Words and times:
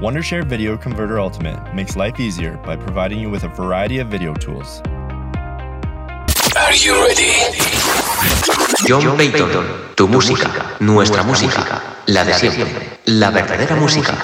Wondershare 0.00 0.46
Video 0.46 0.78
Converter 0.78 1.20
Ultimate 1.20 1.74
makes 1.74 1.94
life 1.94 2.18
easier 2.18 2.56
by 2.64 2.74
providing 2.74 3.20
you 3.20 3.28
with 3.28 3.44
a 3.44 3.48
variety 3.48 3.98
of 3.98 4.08
video 4.08 4.32
tools. 4.32 4.80
Are 6.56 6.74
you 6.74 6.94
ready? 7.04 7.36
John 8.86 9.18
Payton, 9.18 9.50
tu 9.96 10.08
música, 10.08 10.48
nuestra 10.80 11.22
música, 11.22 11.82
la 12.06 12.24
de 12.24 12.32
siempre, 12.32 12.64
la 13.04 13.30
verdadera 13.30 13.76
música. 13.76 14.16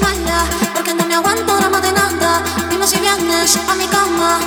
mala, 0.00 0.44
porque 0.74 0.94
no 0.94 1.04
me 1.06 1.14
aguanto 1.14 1.56
drama 1.56 1.80
de 1.80 1.92
nada. 1.92 2.42
Dime 2.70 2.86
si 2.86 2.98
vienes 2.98 3.58
a 3.68 3.74
mi 3.74 3.86
cama. 3.86 4.38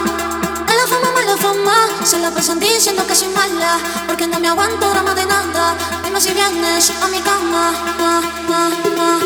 Mala 0.67 0.85
fama, 0.87 1.09
mala 1.13 1.37
fama, 1.37 1.77
se 2.03 2.19
la 2.19 2.31
pasan 2.31 2.59
diciendo 2.59 3.05
que 3.07 3.15
soy 3.15 3.29
mala, 3.29 3.77
porque 4.07 4.27
no 4.27 4.39
me 4.39 4.49
aguanto 4.49 4.89
drama 4.89 5.13
de 5.13 5.25
nada. 5.25 5.75
Dime 6.03 6.19
si 6.19 6.31
vienes 6.33 6.91
a 7.01 7.07
mi 7.07 7.19
cama. 7.21 7.71
Ma, 7.99 8.21
ma, 8.49 8.69
ma, 8.97 9.23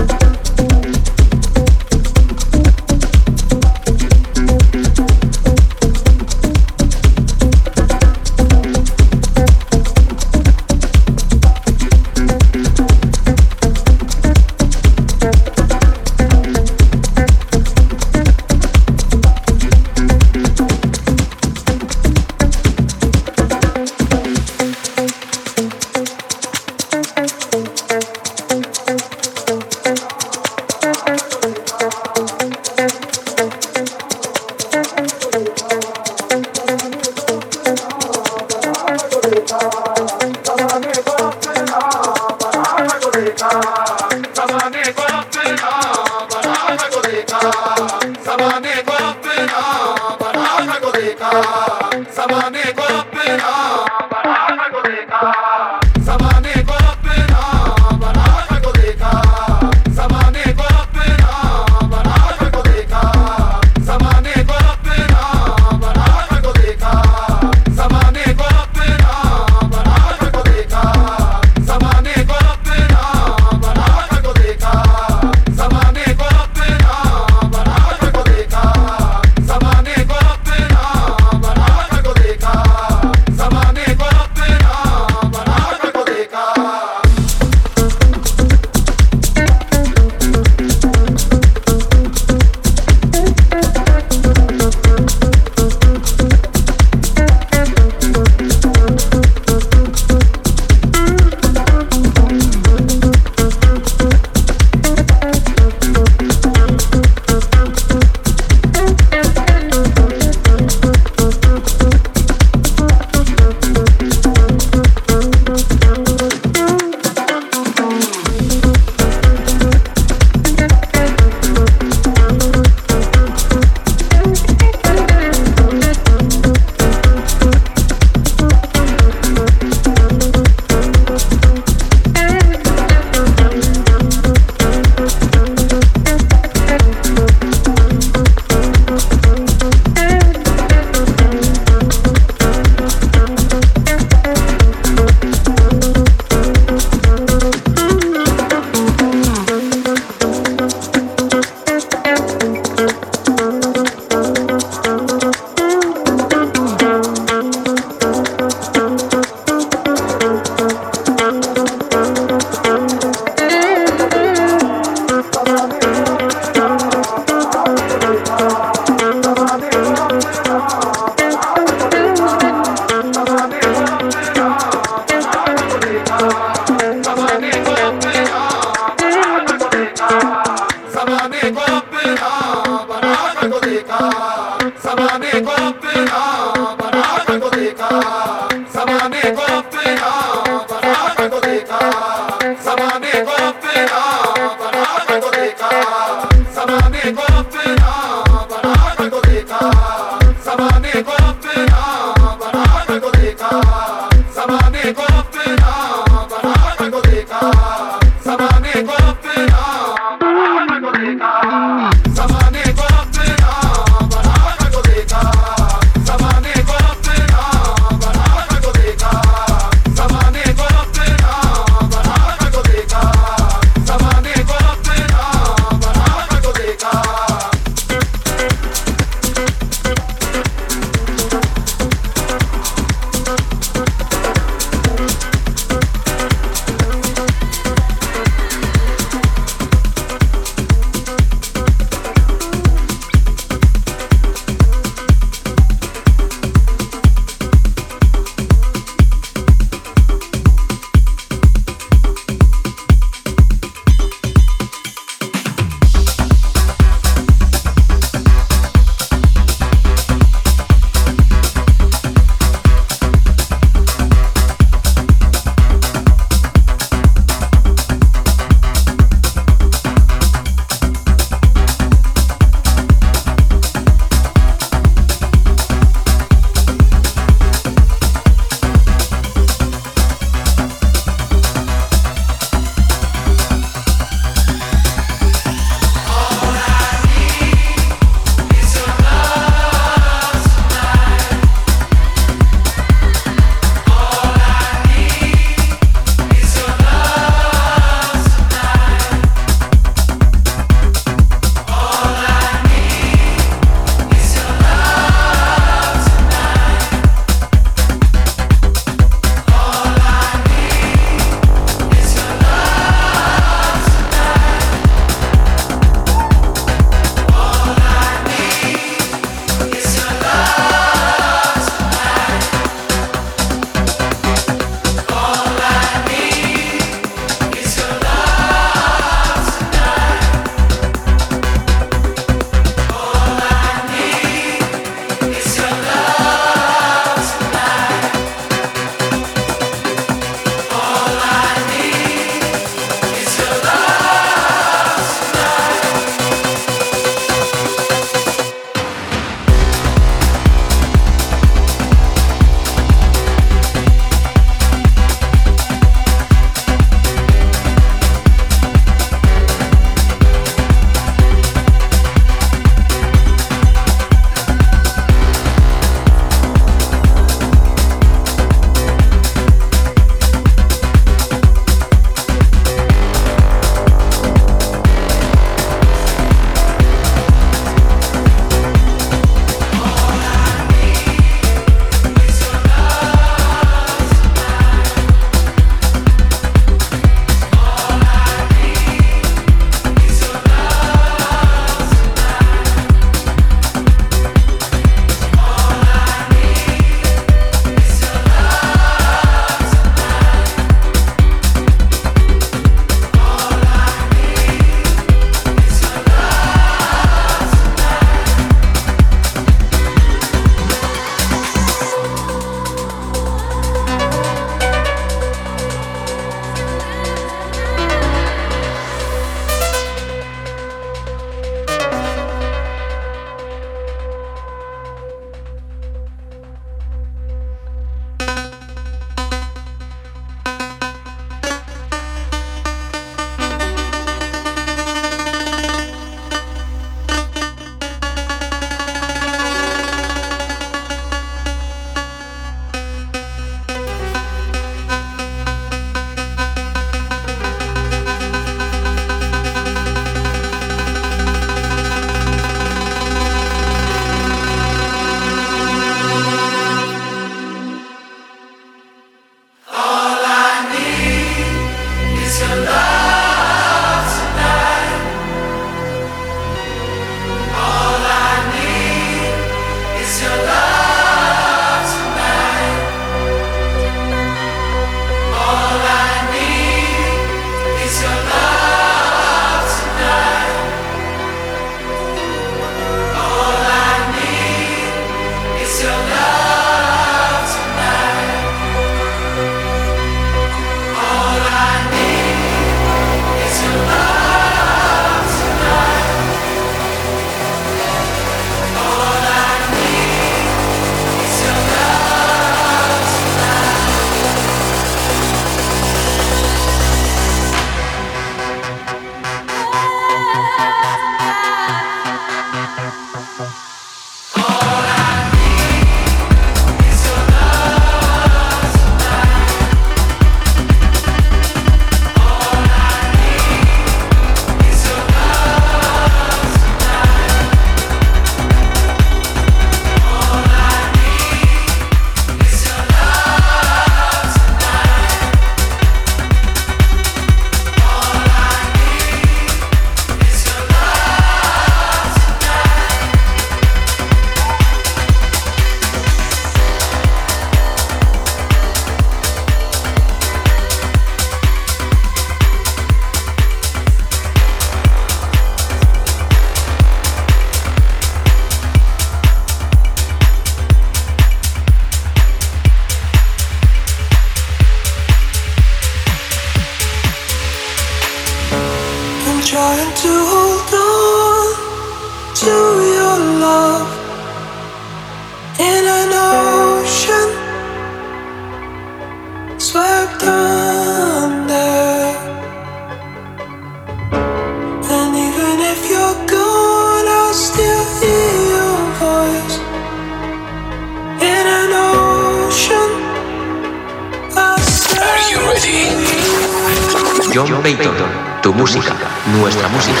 Payton. 597.62 597.94
Tu 598.42 598.52
música, 598.52 598.92
nuestra 599.38 599.68
música, 599.68 600.00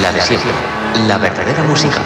la 0.00 0.10
de 0.10 0.22
siempre, 0.22 0.50
la 1.06 1.18
verdadera 1.18 1.62
música. 1.64 2.00